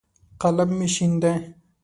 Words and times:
قلم 0.41 0.69
مې 0.77 0.87
شین 0.93 1.13
دی. 1.21 1.33